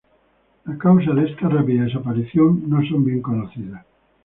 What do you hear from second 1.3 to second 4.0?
rápida desaparición no son bien conocidas.